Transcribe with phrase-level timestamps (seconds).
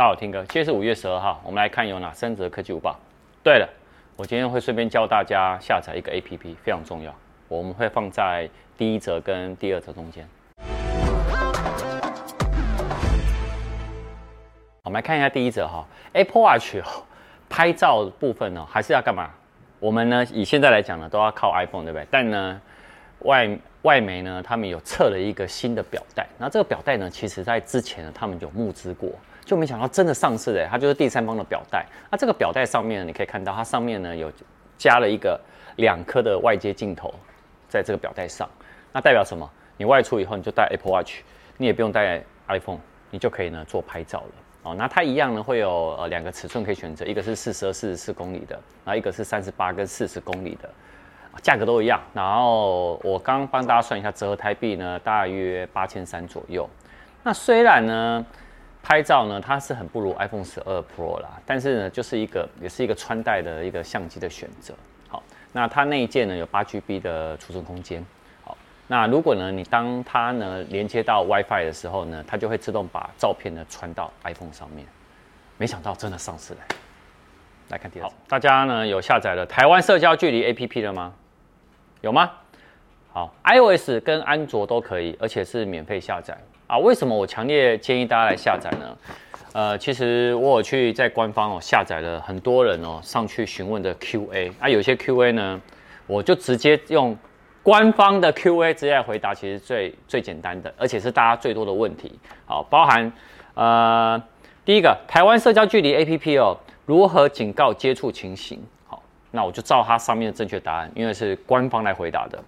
[0.00, 2.98] 大家好，听哥，今天是五月十二号，我们来看有哪三则科技午报。
[3.42, 3.68] 对了，
[4.16, 7.14] 我今天会顺便教大家下载一个 APP，非常重要，
[7.48, 10.26] 我们会放在第一则跟第二则中间。
[14.84, 16.76] 我们来看一下第一则哈，Apple Watch
[17.50, 19.28] 拍照部分呢，还是要干嘛？
[19.80, 22.06] 我们呢，以现在来讲呢，都要靠 iPhone，对不对？
[22.10, 22.58] 但呢，
[23.20, 26.26] 外外媒呢，他们有测了一个新的表带。
[26.38, 29.10] 那这个表带呢，其实在之前呢，他们有募资过，
[29.44, 30.68] 就没想到真的上市了。
[30.70, 31.86] 它就是第三方的表带。
[32.10, 34.30] 那这个表带上面呢，你可以看到，它上面呢有
[34.76, 35.40] 加了一个
[35.76, 37.14] 两颗的外接镜头，
[37.68, 38.48] 在这个表带上。
[38.92, 39.48] 那代表什么？
[39.76, 41.20] 你外出以后，你就带 Apple Watch，
[41.56, 44.32] 你也不用带 iPhone，你就可以呢做拍照了。
[44.62, 50.68] 哦，那它一样呢，会有呃两个尺寸可以选择，一个是四十二、四十四公里的，然后一个是三十八跟四十公里的，
[51.42, 52.00] 价格都一样。
[52.12, 56.68] 然后我刚帮大家算一下，折合台币呢，大约八千三左右。
[57.22, 58.24] 那虽然呢，
[58.82, 64.74] 拍照呢它是很不如 iPhone 十二 Pro 啦，但是呢，就是一个也是一个穿戴的一个相机的选择。
[65.08, 65.22] 好，
[65.52, 68.04] 那它内件呢有八 GB 的储存空间。
[68.42, 68.56] 好
[68.86, 74.86] 那如果呢，你当它呢连接到 WiFi 的时候呢，它就会自动把照片呢传到 iPhone 上面。
[75.58, 76.60] 没想到真的上市了。
[77.68, 78.08] 来看第二。
[78.08, 81.12] 好，大家呢有下载了台湾社交距离 APP 了吗？
[82.00, 82.30] 有吗？
[83.12, 86.78] 好，iOS 跟安卓都可以，而且是免费下载啊。
[86.78, 88.96] 为什么我强烈建议大家来下载呢？
[89.52, 95.60] 呃，其实我有去在官方哦下载了很多人哦上去询问的 QA 啊，有些 QA 呢，
[96.06, 97.16] 我就直接用。
[97.62, 102.18] 官方的 Q&A 直接来回答，其实最最简单的，而且是大家最多的问题。
[102.46, 103.12] 好，包含
[103.52, 104.20] 呃
[104.64, 106.56] 第一个台湾社交距离 APP 哦，
[106.86, 108.58] 如何警告接触情形？
[109.30, 112.42] 那我就照它上面的正确答案，因为是官方来回答的。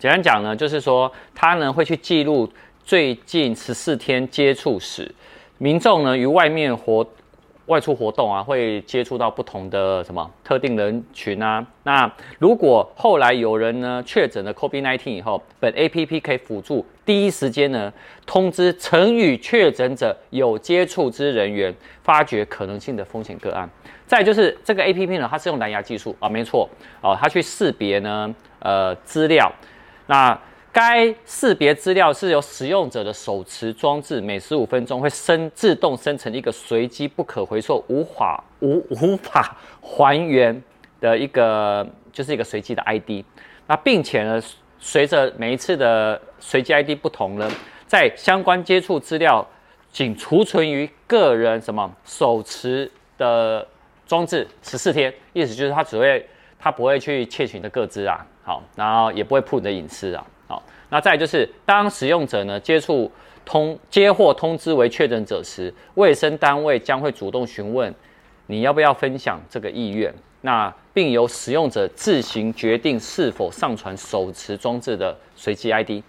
[0.00, 2.50] 简单讲呢，就是说它呢会去记录
[2.84, 5.12] 最近十四天接触史，
[5.58, 7.06] 民众呢与外面活。
[7.68, 11.64] 外出活动啊，会接触到不同的什么特定人群啊。
[11.84, 17.92] 那如果后来有人呢确诊了 COVID-19 以后，本 APP 可以辅助第一时间呢
[18.26, 23.68] 通知曾与确诊者有接触之人员，发掘可能性的风险个案。
[24.06, 26.68] 再就是这个 APP 呢，它是用蓝牙技术啊，没错
[27.00, 29.52] 哦，它去识别呢呃资料，
[30.06, 30.38] 那。
[30.80, 40.62] 该识别资料是由使用者的手持装置，每十五分钟会生自动生成一个随机不可回溯、无法无无法还原
[41.00, 43.24] 的一个，就是一个随机的 ID。
[43.66, 44.40] 那并且呢，
[44.78, 47.50] 随着每一次的随机 ID 不同呢，
[47.88, 49.44] 在相关接触资料
[49.90, 53.66] 仅储存于个人什么手持的
[54.06, 56.24] 装置十四天，意思就是它只会
[56.56, 60.24] 它不会去窃取你的个资啊，好，然后也不会曝你的隐私啊。
[60.90, 63.10] 那再就是，当使用者呢接触
[63.44, 67.94] 通接获通知为确诊者时，卫生单位将会主动询问
[68.46, 76.02] 你要不要分享这个意愿，那并由使用者自行决定是否上传手持装置的随机 ID。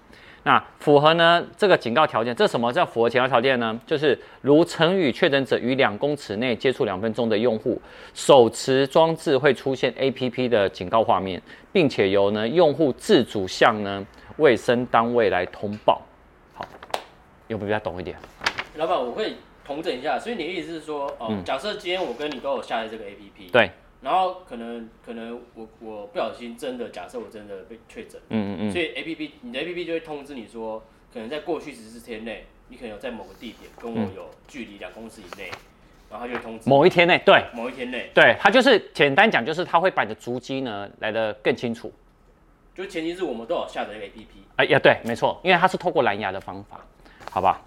[0.44, 3.78] 那符合呢这个警告条件，这什么叫符合警告条件呢？
[3.86, 7.80] 就是如曾与确诊者于两公尺内接触两分钟的用户，
[8.14, 11.42] 手持装置会出现 APP 的警告画面，
[11.74, 14.04] 并且由呢用户自主向呢
[14.40, 16.02] 卫生单位来通报。
[16.56, 16.66] 好，
[17.48, 18.18] 有没有比较懂一点？
[18.76, 23.70] 老板，我会统整一下，所以你的意思是说，哦、嗯，假设今天我跟你都有下载这个 APP，对。
[24.02, 30.82] 然后可能可能我我不小心真的假设我真的被确诊，嗯嗯嗯，所以 A P P 你的 A P P 就会通知你说，
[31.14, 35.52] 可能在过去十四天内，你可能有在某个地点跟我有距离两公尺以内，
[36.10, 41.92] 然后它就会通知某一天内，对，某一天内，对，它就是简单讲就是它会把你的足迹呢来得更清楚，
[42.76, 46.80] 就前提是我们都有下载 A P P，哎呀对，没错，因为它是透过蓝牙的方法，
[47.32, 47.62] 好吧，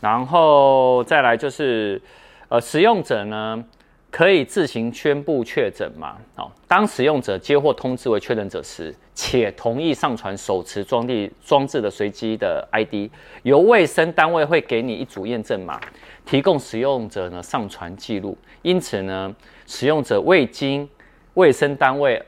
[0.00, 2.00] 然后再来就是
[2.48, 3.64] 呃使用者呢。
[4.08, 6.16] 可以自行宣布确诊吗？
[6.36, 13.10] 好，当使用者接获通知为确诊者时，且同意上传手持装地装置的随机的 ID，
[13.42, 15.78] 由卫生单位会给你一组验证码，
[16.24, 18.38] 提供使用者呢上传记录。
[18.62, 19.34] 因此呢，
[19.66, 20.88] 使用者未经
[21.34, 22.22] 卫生单位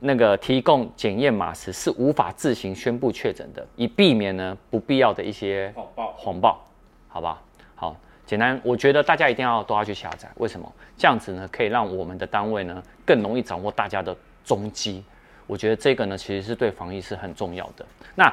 [0.00, 6.12] 那个提供检验码时，是无法自行宣布确诊的，以避免呢不必要的一些谎报。
[6.16, 6.64] 谎报，
[7.08, 7.42] 好吧？
[7.74, 7.96] 好。
[8.26, 10.28] 简单，我觉得大家一定要都要去下载。
[10.36, 10.70] 为什么？
[10.98, 14.14] 这样子呢，可以让我们的单位呢更容易掌握大家的
[14.44, 15.02] 踪迹。
[15.46, 17.86] 我觉得这个呢，其实是对防疫是很重要的。
[18.14, 18.30] 那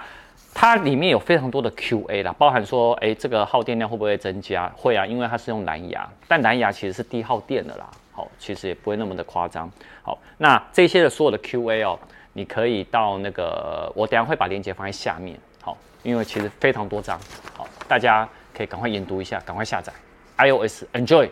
[0.53, 4.69] 它里面有非常多的 QA 啦，包含说，哎，这个耗电量会不会增加？
[4.75, 7.89] 会啊，因为它是用蓝牙，但蓝牙其实是低耗电的啦。
[8.15, 9.69] 好，其实也不会那么的夸张。
[10.01, 11.99] 好，那这些的所有的 QA 哦，
[12.33, 15.37] 你可以到那个，我等下会把链接放在下面。
[15.61, 17.19] 好，因为其实非常多张。
[17.55, 18.27] 好，大家。
[18.57, 19.91] 可以赶快研读一下，赶快下载
[20.37, 21.29] ，iOS Enjoy。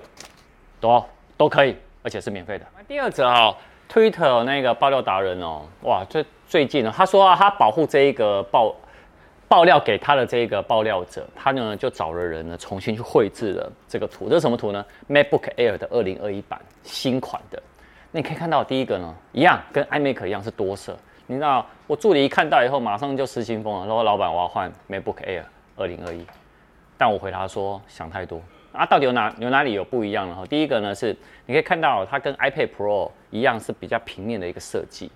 [0.82, 1.06] 都
[1.38, 2.66] 都可以，而且是免费的。
[2.86, 3.56] 第二则哦
[3.90, 8.76] ，Twitter 那个爆料达人哦，哇，最最近呢，他说啊，他保护这一个爆
[9.54, 14.28] 爆料给他的这个爆料者，他呢就找了人呢重新去绘制了这个图。
[14.28, 17.62] 这是什么图呢？MacBook Air 的二零二一版新款的。
[18.12, 20.98] 那你可以看到第一个呢，一样跟 iMac 一样是多色。
[21.28, 25.44] 你知道我助理一看到以后，马上就失心疯了，说老板我要换 MacBook Air
[25.76, 26.26] 二零二一。
[26.98, 28.42] 但我回答说想太多。
[28.72, 30.44] 啊，到底有哪有哪里有不一样呢？
[30.50, 31.16] 第一个呢是
[31.46, 35.12] 你可以看到它跟 iPad Pro 一样是比较平面的一个设计，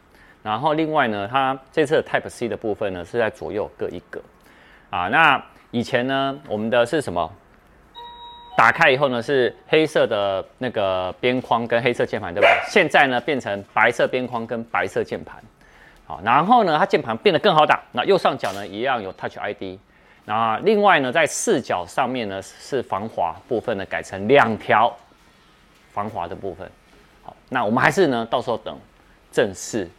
[0.48, 4.22] 然后另外呢，它这次的 Type C 的部分呢是在左右各一个，
[4.90, 7.30] 啊，那以前呢我们的是什么？
[8.56, 12.48] 打开以后呢是黑色的那个边框跟黑色键盘，对吧？
[12.70, 15.36] 现在呢变成白色边框跟白色键盘，
[16.06, 19.78] 好，然后呢它键盘变得更好打，那右上角呢一样有 Touch ID。
[20.24, 24.96] 那另外呢，在视角上面呢，是防滑部分呢改成两条
[25.92, 26.72] 防滑的部分。
[27.22, 28.80] 好，那我们还是呢，到时候等
[29.30, 29.90] 正式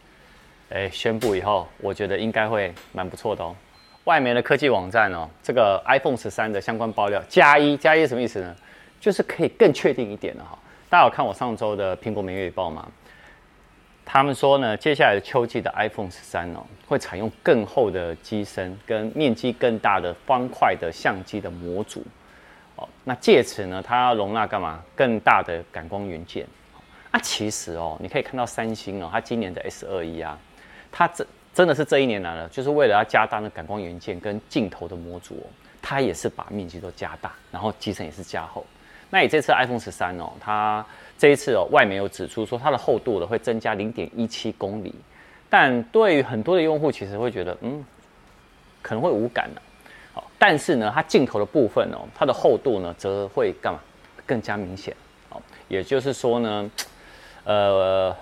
[0.69, 3.55] 哎宣布以后，我觉得应该会蛮不错的哦。
[4.05, 8.55] 外媒的科技网站哦，这个 iPhone 十三的相关爆料加一加一什么意思呢？
[8.99, 10.57] 就是可以更确定一点的哈。
[10.89, 12.87] 大家有看我上周的苹果每月报吗？
[14.05, 22.03] 他们说呢，接下来的秋季的 iPhone 十三哦，会采用更厚的机身跟面积更大的方块的相机的模组
[22.75, 22.89] 哦。
[23.03, 24.83] 那借此呢，它要容纳干嘛？
[24.95, 26.45] 更大的感光元件。
[27.11, 30.37] 啊，其实哦，你可以看到三星哦，它今年的 S 二一啊，
[30.91, 35.47] 它真真的是这一年来了，就是为了要加大那感光元件跟镜头的模组哦，
[35.81, 38.65] 它也是把面积都加大，然后机身也是加厚。
[39.09, 40.85] 那你这次 iPhone 十三哦，它
[41.17, 44.93] 这一次哦，外媒有指出说它的厚度呢会增加零点一七公里，
[45.49, 47.83] 但对于很多的用户其实会觉得嗯，
[48.81, 49.61] 可能会无感的，
[50.13, 53.79] 好，但是呢，它镜头的部分哦，它的厚度呢则会干嘛？
[54.27, 54.95] 更加明显，
[55.27, 56.71] 好，也就是说呢，
[57.45, 58.15] 呃，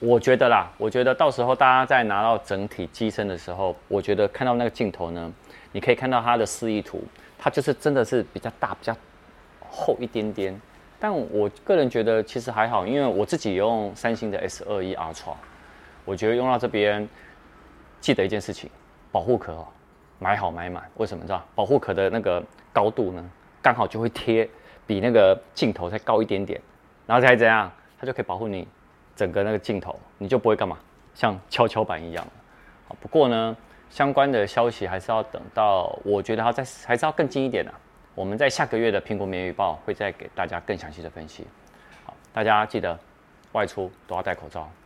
[0.00, 5.32] 我觉得啦，我觉得到时候大家在拿到整体机身的时候，我觉得看到那个镜头呢，
[5.72, 7.02] 你可以看到它的示意图，
[7.38, 8.96] 它就是真的是比较大，比较。
[9.70, 10.58] 厚一点点，
[10.98, 15.34] 但我个人觉得其实还好，因为我自己用三星的 S 二一 Ultra，
[16.06, 17.06] 我觉得用到这边，
[18.00, 18.70] 记得一件事情，
[19.12, 19.68] 保护壳哦，
[20.18, 20.82] 买好买满。
[20.96, 21.22] 为什么？
[21.22, 21.44] 知道？
[21.54, 22.42] 保护壳的那个
[22.72, 23.22] 高度呢，
[23.60, 24.48] 刚好就会贴
[24.86, 26.58] 比那个镜头再高一点点，
[27.06, 28.66] 然后再怎样，它就可以保护你
[29.18, 30.78] 整个那个镜头，你就不会干嘛，
[31.12, 32.24] 像跷跷板一样。
[33.00, 33.56] 不过呢，
[33.90, 37.80] 相关的消息还是要等到，我觉得它在还是要更近一点的啊。
[38.14, 41.44] 我们在下个月的苹果每日报会再给大家更详细的分析。
[42.04, 42.96] 好，大家记得
[43.50, 44.70] 外出都要戴口罩。